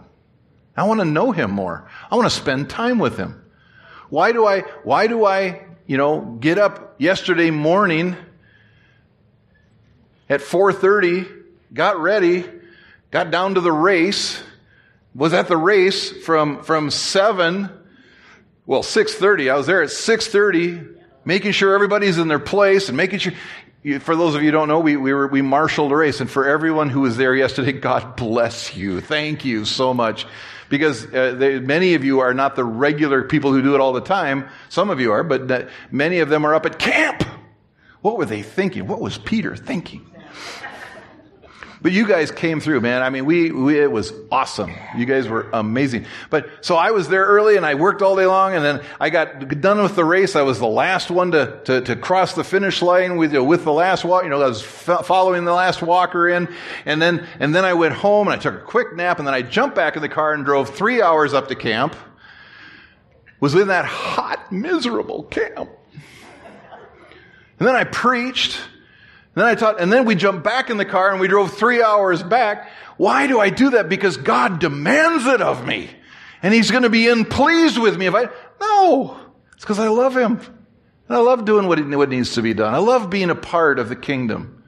[0.78, 1.89] I want to know Him more.
[2.12, 3.43] I want to spend time with Him.
[4.10, 8.15] Why do I, why do I, you know, get up yesterday morning
[10.30, 11.28] at 4:30,
[11.73, 12.45] got ready,
[13.10, 14.43] got down to the race,
[15.15, 17.71] was at the race from from 7
[18.67, 19.51] well 6:30.
[19.51, 20.94] I was there at 6:30
[21.25, 23.33] making sure everybody's in their place and making sure
[23.99, 26.19] for those of you who don't know, we, we, were, we marshaled a race.
[26.19, 29.01] And for everyone who was there yesterday, God bless you.
[29.01, 30.25] Thank you so much.
[30.69, 33.93] Because uh, they, many of you are not the regular people who do it all
[33.93, 34.49] the time.
[34.69, 37.23] Some of you are, but uh, many of them are up at camp.
[38.01, 38.88] What were they thinking?
[38.88, 40.09] What was Peter thinking?
[41.81, 43.01] But you guys came through, man.
[43.01, 44.71] I mean, we, we, it was awesome.
[44.97, 46.05] You guys were amazing.
[46.29, 49.09] But so I was there early and I worked all day long and then I
[49.09, 50.35] got done with the race.
[50.35, 53.73] I was the last one to, to, to cross the finish line with, with the
[53.73, 54.23] last walk.
[54.23, 56.47] You know, I was following the last walker in
[56.85, 59.33] and then, and then I went home and I took a quick nap and then
[59.33, 61.95] I jumped back in the car and drove three hours up to camp.
[63.41, 65.69] Was in that hot, miserable camp.
[67.59, 68.59] And then I preached
[69.35, 71.53] and then I taught, and then we jumped back in the car and we drove
[71.53, 72.69] three hours back.
[72.95, 73.89] Why do I do that?
[73.89, 75.89] Because God demands it of me.
[76.41, 78.29] And He's going to be in pleased with me if I,
[78.61, 79.19] no.
[79.55, 80.39] It's because I love Him.
[81.07, 82.73] And I love doing what, what needs to be done.
[82.73, 84.63] I love being a part of the kingdom.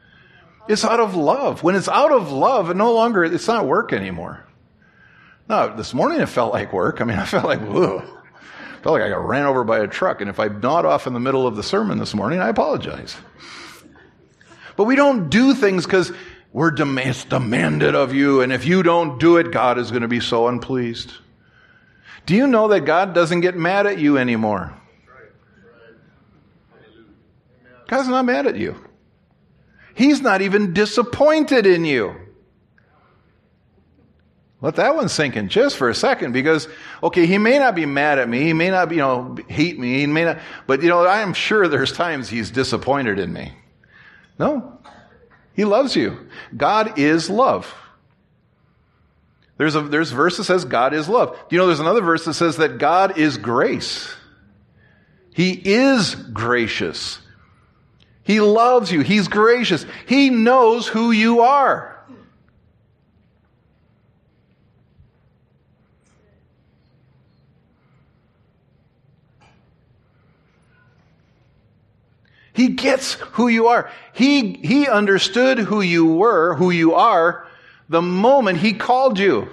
[0.67, 1.63] It's out of love.
[1.63, 4.45] When it's out of love, it no longer, it's not work anymore.
[5.47, 6.99] No, this morning it felt like work.
[6.99, 7.99] I mean, I felt like, whoa.
[7.99, 10.19] I felt like I got ran over by a truck.
[10.19, 13.15] And if I gnawed off in the middle of the sermon this morning, I apologize.
[14.77, 16.13] But we don't do things because
[16.53, 20.07] we're dem- demanded of you, and if you don't do it, God is going to
[20.07, 21.11] be so unpleased.
[22.25, 24.73] Do you know that God doesn't get mad at you anymore?
[27.87, 28.75] God's not mad at you.
[29.95, 32.15] He's not even disappointed in you.
[34.59, 36.67] Let that one sink in just for a second because,
[37.01, 38.41] okay, he may not be mad at me.
[38.41, 39.99] He may not, you know, hate me.
[39.99, 43.53] He may not, but you know, I am sure there's times he's disappointed in me.
[44.39, 44.79] No.
[45.53, 46.29] He loves you.
[46.55, 47.73] God is love.
[49.57, 51.31] There's a, there's verse that says God is love.
[51.31, 54.13] Do you know there's another verse that says that God is grace?
[55.33, 57.19] He is gracious.
[58.23, 59.01] He loves you.
[59.01, 59.85] He's gracious.
[60.05, 61.96] He knows who you are.
[72.57, 73.91] He gets who you are.
[74.13, 77.45] He, he understood who you were, who you are,
[77.87, 79.47] the moment he called you.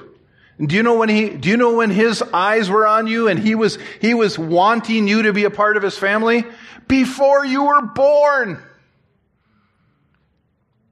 [0.58, 3.38] Do you know when he, do you know when his eyes were on you and
[3.38, 6.44] he was, he was wanting you to be a part of his family?
[6.88, 8.64] Before you were born.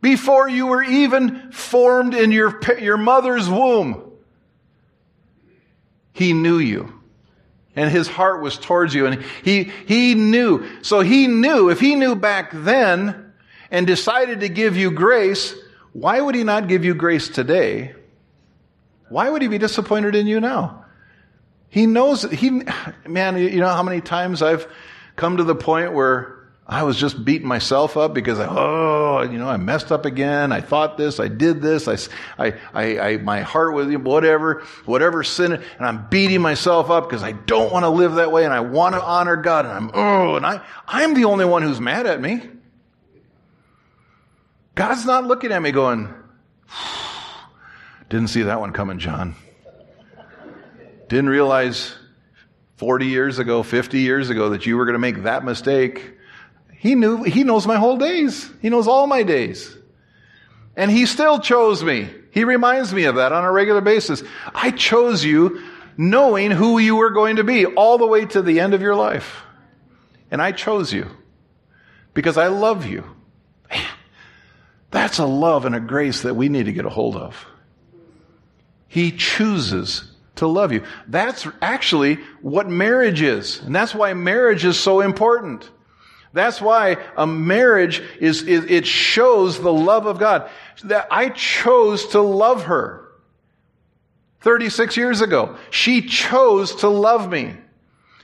[0.02, 4.12] Before you were even formed in your, your mother's womb.
[6.12, 7.01] He knew you
[7.74, 10.66] and his heart was towards you and he he knew.
[10.82, 13.32] So he knew if he knew back then
[13.70, 15.54] and decided to give you grace
[15.92, 17.94] why would he not give you grace today?
[19.08, 20.86] Why would he be disappointed in you now?
[21.68, 22.62] He knows he
[23.06, 24.66] man you know how many times i've
[25.16, 29.36] come to the point where I was just beating myself up because I, oh, you
[29.36, 30.52] know, I messed up again.
[30.52, 31.96] I thought this, I did this, I,
[32.38, 37.24] I, I, I my heart was whatever, whatever sin, and I'm beating myself up because
[37.24, 39.90] I don't want to live that way and I want to honor God and I'm,
[39.92, 42.40] oh, and I, I'm the only one who's mad at me.
[44.76, 46.14] God's not looking at me going,
[48.08, 49.34] didn't see that one coming, Jon.
[51.08, 51.94] Didn't realize
[52.76, 56.14] 40 years ago, 50 years ago that you were going to make that mistake.
[56.82, 58.50] He knew, he knows my whole days.
[58.60, 59.72] He knows all my days.
[60.74, 62.08] And he still chose me.
[62.32, 64.20] He reminds me of that on a regular basis.
[64.52, 65.62] I chose you
[65.96, 68.96] knowing who you were going to be all the way to the end of your
[68.96, 69.44] life.
[70.28, 71.06] And I chose you
[72.14, 73.04] because I love you.
[74.90, 77.46] That's a love and a grace that we need to get a hold of.
[78.88, 80.82] He chooses to love you.
[81.06, 83.60] That's actually what marriage is.
[83.60, 85.70] And that's why marriage is so important.
[86.32, 90.48] That's why a marriage is, is, it shows the love of God.
[90.84, 93.08] That I chose to love her
[94.40, 95.56] 36 years ago.
[95.70, 97.54] She chose to love me.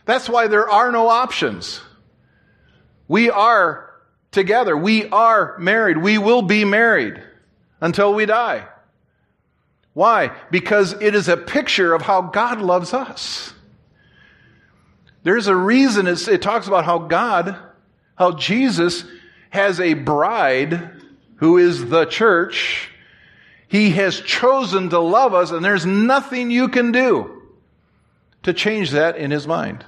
[0.06, 1.80] That's why there are no options.
[3.09, 3.90] We are
[4.30, 4.76] together.
[4.76, 5.98] We are married.
[5.98, 7.22] We will be married
[7.80, 8.66] until we die.
[9.92, 10.32] Why?
[10.50, 13.52] Because it is a picture of how God loves us.
[15.24, 17.59] There's a reason it talks about how God
[18.19, 19.05] how Jesus
[19.51, 20.91] has a bride
[21.37, 22.91] who is the church.
[23.69, 27.43] He has chosen to love us, and there's nothing you can do
[28.43, 29.85] to change that in his mind.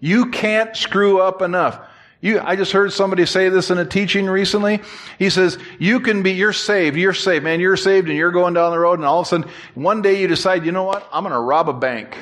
[0.00, 1.78] You can't screw up enough.
[2.22, 4.80] You, I just heard somebody say this in a teaching recently.
[5.18, 8.54] He says, you can be, you're saved, you're saved, man, you're saved and you're going
[8.54, 11.08] down the road and all of a sudden, one day you decide, you know what?
[11.12, 12.16] I'm going to rob a bank.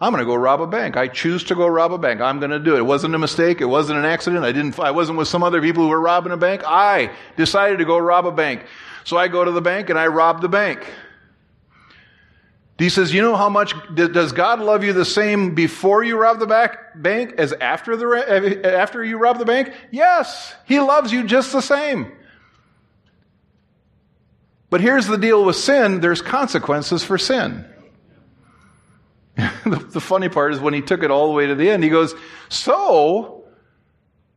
[0.00, 0.96] I'm going to go rob a bank.
[0.96, 2.20] I choose to go rob a bank.
[2.20, 2.80] I'm going to do it.
[2.80, 3.62] It wasn't a mistake.
[3.62, 4.44] It wasn't an accident.
[4.44, 6.62] I didn't, I wasn't with some other people who were robbing a bank.
[6.66, 8.66] I decided to go rob a bank.
[9.04, 10.86] So I go to the bank and I rob the bank.
[12.78, 16.40] He says, you know how much, does God love you the same before you rob
[16.40, 19.72] the back, bank as after the, eh, after you rob the bank?
[19.90, 20.54] Yes.
[20.66, 22.12] He loves you just the same.
[24.68, 26.00] But here's the deal with sin.
[26.00, 27.64] There's consequences for sin.
[29.64, 31.84] the, the funny part is when he took it all the way to the end,
[31.84, 32.14] he goes,
[32.48, 33.44] so,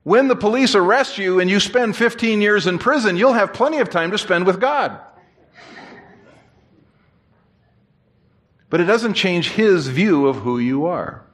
[0.04, 3.80] when the police arrest you and you spend 15 years in prison, you'll have plenty
[3.80, 5.00] of time to spend with God.
[8.70, 11.26] But it doesn't change his view of who you are.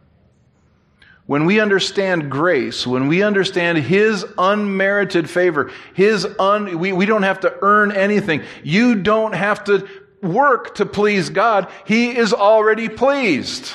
[1.25, 7.23] When we understand grace, when we understand His unmerited favor, His un, we, we don't
[7.23, 8.43] have to earn anything.
[8.63, 9.87] You don't have to
[10.25, 11.69] work to please God.
[11.85, 13.71] He is already pleased.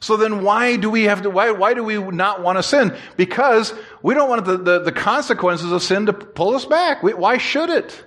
[0.00, 2.96] So then why do we have to, why, why do we not want to sin?
[3.16, 3.72] Because
[4.02, 7.04] we don't want the, the, the consequences of sin to pull us back.
[7.04, 8.04] We, why should it?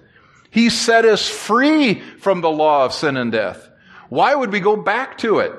[0.51, 3.69] He set us free from the law of sin and death.
[4.09, 5.53] Why would we go back to it?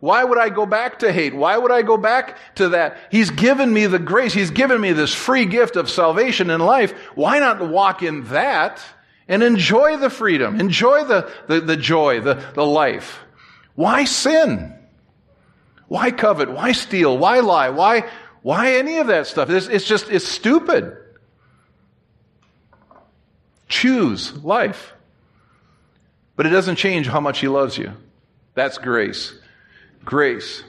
[0.00, 1.34] Why would I go back to hate?
[1.34, 2.98] Why would I go back to that?
[3.10, 4.34] He's given me the grace.
[4.34, 6.92] He's given me this free gift of salvation in life.
[7.14, 8.84] Why not walk in that
[9.28, 13.18] and enjoy the freedom, enjoy the, the, the joy, the, the life?
[13.74, 14.72] Why sin?
[15.88, 16.50] Why covet?
[16.50, 17.16] Why steal?
[17.16, 17.70] Why lie?
[17.70, 18.08] Why,
[18.42, 19.50] why any of that stuff?
[19.50, 20.96] It's, it's just, it's stupid.
[23.68, 24.94] Choose life.
[26.36, 27.92] But it doesn't change how much He loves you.
[28.54, 29.34] That's grace.
[30.04, 30.62] Grace.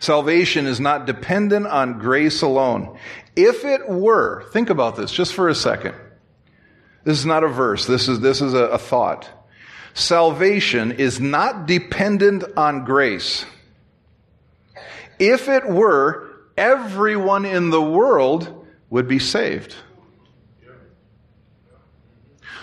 [0.00, 2.98] Salvation is not dependent on grace alone.
[3.36, 5.94] If it were, think about this just for a second.
[7.04, 9.28] This is not a verse, this is, this is a, a thought.
[9.92, 13.44] Salvation is not dependent on grace.
[15.18, 19.74] If it were, everyone in the world would be saved.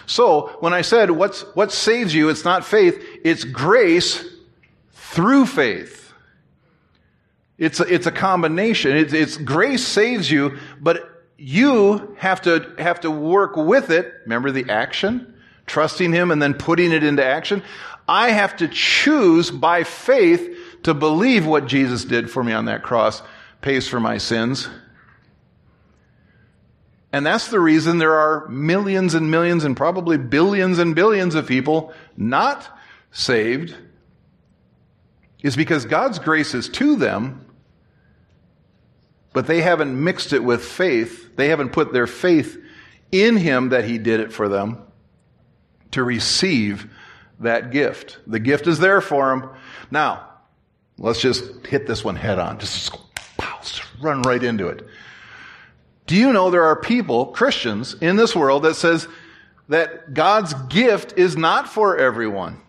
[0.08, 4.26] So, when I said what's, what saves you, it's not faith, it's grace
[4.92, 6.12] through faith.
[7.58, 8.98] It's a, it's a combination.
[8.98, 14.14] It's, it's grace saves you, but you have to, have to work with it.
[14.24, 15.34] Remember the action?
[15.66, 17.64] Trusting Him and then putting it into action.
[18.08, 22.84] I have to choose by faith to believe what Jesus did for me on that
[22.84, 23.22] cross
[23.62, 24.68] pays for my sins
[27.14, 31.46] and that's the reason there are millions and millions and probably billions and billions of
[31.46, 32.80] people not
[33.12, 33.76] saved,
[35.44, 37.46] is because God's grace is to them,
[39.34, 41.36] but they haven't mixed it with faith.
[41.36, 42.58] They haven't put their faith
[43.12, 44.82] in Him that He did it for them
[45.92, 46.90] to receive
[47.40, 48.20] that gift.
[48.28, 49.50] The gift is there for them.
[49.90, 50.28] Now,
[50.98, 52.60] let's just hit this one head on.
[52.60, 52.96] Just,
[54.02, 54.86] run right into it.
[56.08, 59.08] Do you know there are people, Christians, in this world that says
[59.70, 62.60] that God's gift is not for everyone?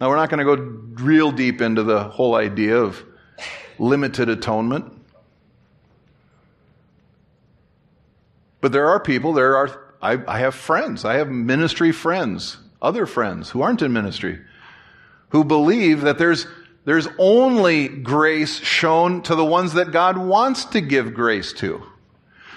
[0.00, 0.62] Now, we're not going to go
[1.04, 3.04] real deep into the whole idea of
[3.78, 4.92] limited atonement.
[8.60, 13.06] But there are people, there are, I, I, have friends, I have ministry friends, other
[13.06, 14.40] friends who aren't in ministry,
[15.30, 16.46] who believe that there's
[16.84, 21.82] there's only grace shown to the ones that God wants to give grace to.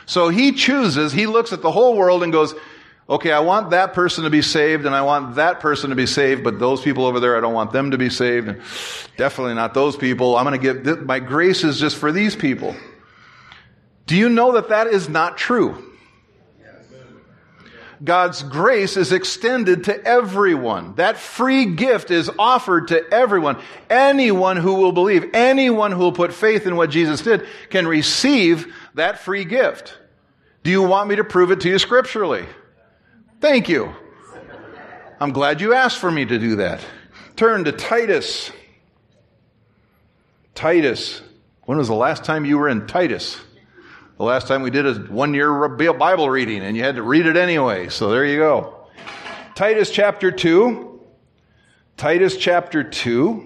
[0.05, 2.53] So he chooses, he looks at the whole world and goes,
[3.09, 6.05] okay, I want that person to be saved and I want that person to be
[6.05, 8.47] saved, but those people over there, I don't want them to be saved.
[8.47, 8.61] And
[9.15, 10.35] definitely not those people.
[10.35, 12.75] I'm going to give, my grace is just for these people.
[14.05, 15.83] Do you know that that is not true?
[18.03, 20.95] God's grace is extended to everyone.
[20.95, 23.59] That free gift is offered to everyone.
[23.89, 28.71] Anyone who will believe, anyone who will put faith in what Jesus did can receive
[28.93, 29.97] that free gift.
[30.63, 32.45] Do you want me to prove it to you scripturally?
[33.39, 33.93] Thank you.
[35.19, 36.83] I'm glad you asked for me to do that.
[37.35, 38.51] Turn to Titus.
[40.55, 41.21] Titus.
[41.65, 43.39] When was the last time you were in Titus?
[44.17, 47.27] The last time we did a one year Bible reading, and you had to read
[47.27, 47.89] it anyway.
[47.89, 48.87] So there you go.
[49.53, 50.87] Titus chapter 2.
[51.97, 53.43] Titus chapter 2,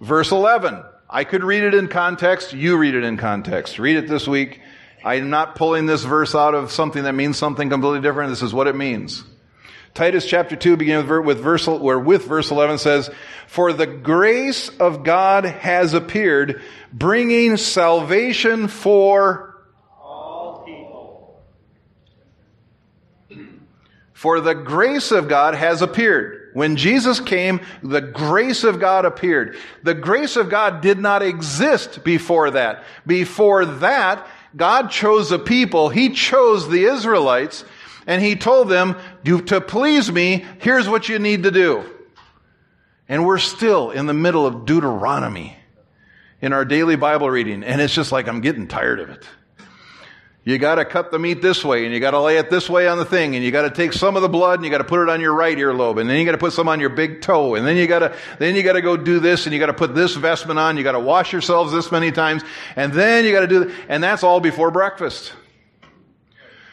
[0.00, 0.82] verse 11.
[1.08, 2.52] I could read it in context.
[2.52, 3.78] You read it in context.
[3.78, 4.60] Read it this week.
[5.04, 8.30] I'm not pulling this verse out of something that means something completely different.
[8.30, 9.24] This is what it means.
[9.94, 13.10] Titus chapter 2, beginning with verse, where with verse 11 says,
[13.46, 19.62] For the grace of God has appeared, bringing salvation for
[20.00, 21.42] all people.
[24.14, 26.50] For the grace of God has appeared.
[26.54, 29.56] When Jesus came, the grace of God appeared.
[29.82, 32.84] The grace of God did not exist before that.
[33.06, 34.26] Before that,
[34.56, 35.88] God chose a people.
[35.88, 37.64] He chose the Israelites
[38.06, 41.84] and he told them, to please me, here's what you need to do.
[43.08, 45.56] And we're still in the middle of Deuteronomy
[46.40, 47.62] in our daily Bible reading.
[47.62, 49.24] And it's just like, I'm getting tired of it.
[50.44, 52.68] You got to cut the meat this way, and you got to lay it this
[52.68, 54.72] way on the thing, and you got to take some of the blood and you
[54.72, 56.68] got to put it on your right earlobe, and then you got to put some
[56.68, 59.20] on your big toe, and then you got to then you got to go do
[59.20, 60.76] this, and you got to put this vestment on.
[60.76, 62.42] You got to wash yourselves this many times,
[62.74, 65.32] and then you got to do, and that's all before breakfast.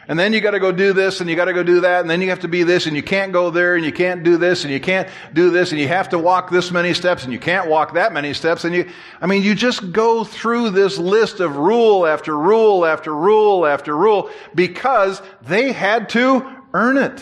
[0.10, 2.02] And then you got to go do this and you got to go do that.
[2.02, 4.24] And then you have to be this and you can't go there and you can't
[4.24, 7.26] do this and you can't do this and you have to walk this many steps
[7.26, 8.66] and you can't walk that many steps.
[8.66, 8.90] And you,
[9.22, 13.96] I mean, you just go through this list of rule after rule after rule after
[13.96, 17.22] rule because they had to earn it.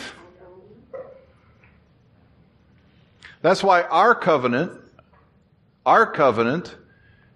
[3.42, 4.80] That's why our covenant,
[5.84, 6.74] our covenant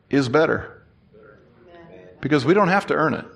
[0.09, 0.83] is better.
[2.23, 3.27] Because we don't have to earn it.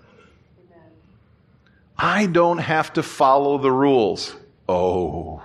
[1.98, 4.34] I don't have to follow the rules.
[4.68, 5.42] Oh,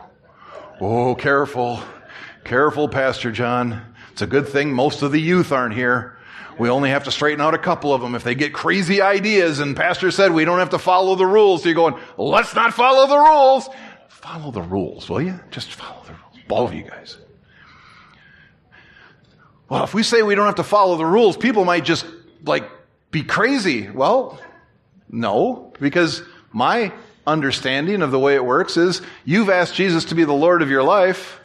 [0.80, 1.82] oh, careful.
[2.43, 3.82] Careful, Pastor Jon.
[4.12, 6.18] It's a good thing most of the youth aren't here.
[6.60, 8.14] We only have to straighten out a couple of them.
[8.16, 11.64] If they get crazy ideas, and Pastor said we don't have to follow the rules,
[11.64, 13.70] so you're going, let's not follow the rules.
[14.10, 15.39] Follow the rules, will you?
[15.49, 16.45] Just follow the rules.
[16.49, 17.18] All of you guys.
[19.70, 22.06] Well, if we say we don't have to follow the rules, people might just
[22.43, 22.70] like
[23.10, 23.89] be crazy.
[23.89, 24.38] Well,
[25.10, 26.22] no, because
[26.52, 26.93] my
[27.26, 30.70] understanding of the way it works is you've asked Jesus to be the Lord of
[30.70, 31.39] your life.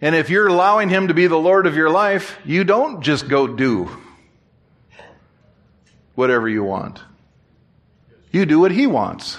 [0.00, 3.28] And if you're allowing him to be the Lord of your life, you don't just
[3.28, 3.90] go do
[6.14, 7.00] whatever you want.
[8.30, 9.38] You do what he wants.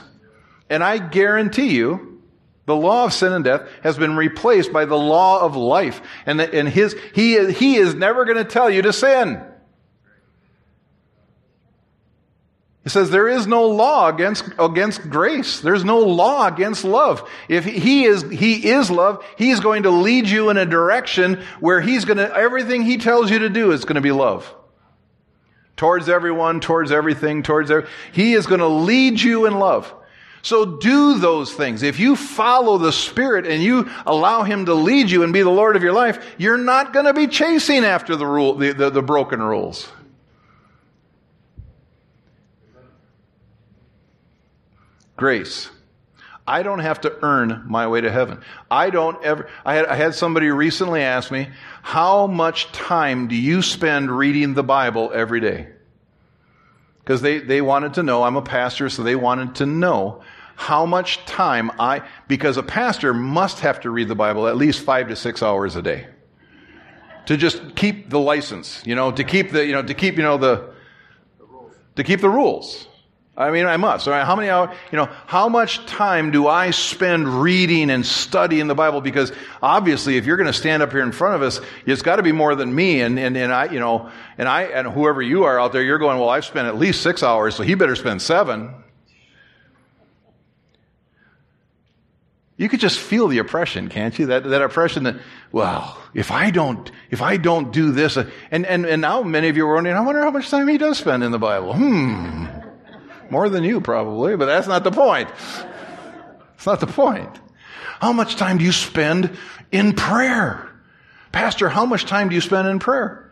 [0.69, 2.21] And I guarantee you,
[2.65, 6.01] the law of sin and death has been replaced by the law of life.
[6.25, 9.43] And, the, and his, he, is, he is never going to tell you to sin.
[12.85, 15.59] He says there is no law against, against grace.
[15.59, 17.27] There's no law against love.
[17.49, 21.81] If he is, he is love, he's going to lead you in a direction where
[21.81, 24.53] he's going to, everything he tells you to do is going to be love.
[25.77, 29.91] Towards everyone, towards everything, towards every, he is going to lead you in love.
[30.43, 31.81] So do those things.
[31.81, 35.49] If you follow the Spirit and you allow Him to lead you and be the
[35.49, 38.91] Lord of your life, you're not going to be chasing after the rule, the, the,
[38.91, 39.91] the broken rules.
[45.15, 45.69] Grace.
[46.47, 48.41] I don't have to earn my way to heaven.
[48.69, 51.49] I don't ever, I had, I had somebody recently ask me,
[51.81, 55.69] how much time do you spend reading the Bible every day?
[56.99, 60.23] Because they, they wanted to know, I'm a pastor, so they wanted to know
[60.55, 64.81] how much time I, because a pastor must have to read the Bible at least
[64.81, 66.07] five to six hours a day.
[67.25, 70.23] To just keep the license, you know, to keep the, you know, to keep, you
[70.23, 70.73] know, the,
[71.95, 72.87] to keep the rules.
[73.37, 74.07] I mean, I must.
[74.07, 74.25] Right?
[74.25, 78.75] How many hours, you know, how much time do I spend reading and studying the
[78.75, 79.01] Bible?
[79.01, 79.31] Because
[79.61, 82.23] obviously, if you're going to stand up here in front of us, it's got to
[82.23, 83.01] be more than me.
[83.01, 85.99] And, and, and I, you know, and I, and whoever you are out there, you're
[85.99, 88.73] going, well, I've spent at least six hours, so he better spend seven.
[92.57, 94.27] You could just feel the oppression, can't you?
[94.27, 95.17] That, that oppression that,
[95.51, 99.57] well, if I don't, if I don't do this, and, and, and now many of
[99.57, 101.73] you are wondering, I wonder how much time he does spend in the Bible.
[101.73, 102.45] Hmm.
[103.29, 105.29] More than you, probably, but that's not the point.
[106.55, 107.39] It's not the point.
[107.99, 109.37] How much time do you spend
[109.71, 110.69] in prayer?
[111.31, 113.31] Pastor, how much time do you spend in prayer?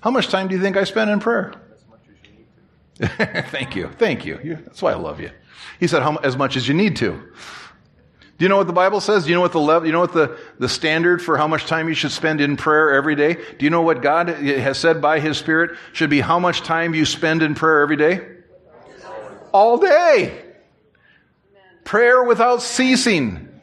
[0.00, 1.54] How much time do you think I spend in prayer?
[2.98, 3.88] Thank you.
[3.98, 4.38] Thank you.
[4.64, 5.30] That's why I love you.
[5.80, 7.20] He said, as much as you need to.
[8.36, 9.24] Do you know what the Bible says?
[9.24, 11.66] Do you know what the level, you know what the, the standard for how much
[11.66, 13.34] time you should spend in prayer every day?
[13.34, 16.94] Do you know what God has said by His Spirit should be how much time
[16.94, 18.26] you spend in prayer every day?
[19.52, 20.42] All day.
[21.84, 23.53] Prayer without ceasing.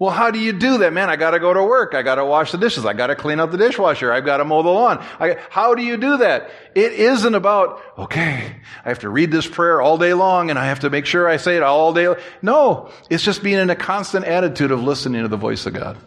[0.00, 0.94] Well, how do you do that?
[0.94, 1.94] Man, I gotta go to work.
[1.94, 2.86] I gotta wash the dishes.
[2.86, 4.10] I gotta clean out the dishwasher.
[4.10, 5.04] I've gotta mow the lawn.
[5.20, 6.50] I, how do you do that?
[6.74, 10.64] It isn't about, okay, I have to read this prayer all day long and I
[10.68, 12.14] have to make sure I say it all day.
[12.40, 15.98] No, it's just being in a constant attitude of listening to the voice of God.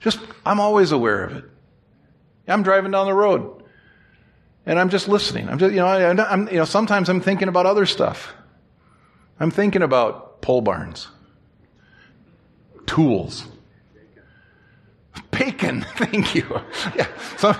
[0.00, 1.44] Just, I'm always aware of it.
[2.46, 3.64] I'm driving down the road
[4.66, 5.48] and I'm just listening.
[5.48, 8.34] I'm just, you know, I, am you know, sometimes I'm thinking about other stuff.
[9.40, 11.08] I'm thinking about pole barns,
[12.86, 13.46] tools,
[15.30, 15.82] bacon.
[15.96, 16.46] Thank you.
[16.96, 17.54] Yeah, so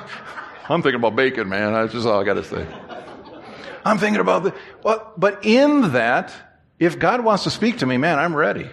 [0.68, 1.72] I'm thinking about bacon, man.
[1.72, 2.66] That's just all I got to say.
[3.84, 4.54] I'm thinking about the.
[4.82, 6.32] Well, but in that,
[6.78, 8.68] if God wants to speak to me, man, I'm ready.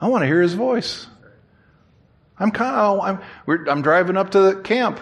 [0.00, 1.06] I want to hear His voice.
[2.38, 5.00] I'm kind of, oh, I'm, I'm driving up to the camp.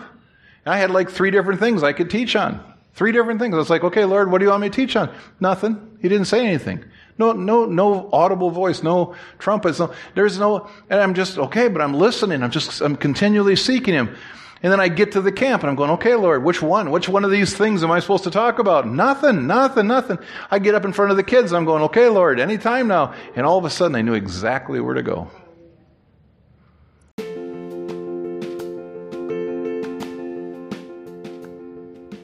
[0.64, 2.62] And I had like three different things I could teach on.
[2.94, 3.54] Three different things.
[3.54, 5.14] I was like, okay, Lord, what do you want me to teach on?
[5.38, 5.98] Nothing.
[6.00, 6.82] He didn't say anything.
[7.18, 9.78] No, no, no audible voice, no trumpets.
[9.78, 12.42] No, there's no, and I'm just, okay, but I'm listening.
[12.42, 14.16] I'm just, I'm continually seeking Him.
[14.62, 16.90] And then I get to the camp and I'm going, okay, Lord, which one?
[16.90, 18.88] Which one of these things am I supposed to talk about?
[18.88, 20.18] Nothing, nothing, nothing.
[20.50, 21.52] I get up in front of the kids.
[21.52, 23.14] I'm going, okay, Lord, anytime now.
[23.34, 25.30] And all of a sudden I knew exactly where to go.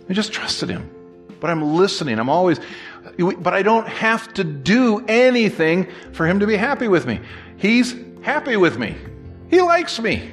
[0.09, 0.91] I just trusted him.
[1.39, 2.19] But I'm listening.
[2.19, 2.61] I'm always,
[3.39, 7.21] but I don't have to do anything for him to be happy with me.
[7.57, 8.97] He's happy with me.
[9.51, 10.33] He likes me.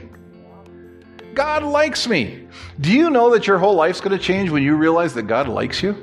[1.33, 2.47] God likes me.
[2.79, 5.47] Do you know that your whole life's going to change when you realize that God
[5.47, 5.95] likes you?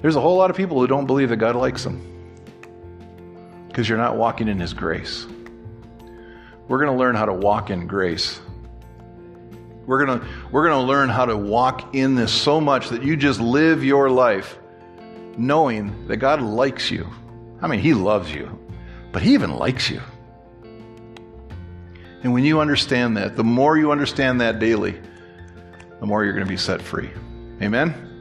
[0.00, 2.10] There's a whole lot of people who don't believe that God likes them
[3.68, 5.26] because you're not walking in His grace.
[6.68, 8.40] We're going to learn how to walk in grace.
[9.86, 13.02] We're going to we're going to learn how to walk in this so much that
[13.02, 14.58] you just live your life
[15.36, 17.08] knowing that God likes you.
[17.60, 18.58] I mean, He loves you,
[19.12, 20.00] but He even likes you.
[22.22, 24.98] And when you understand that, the more you understand that daily,
[26.00, 27.10] the more you're going to be set free.
[27.60, 28.13] Amen?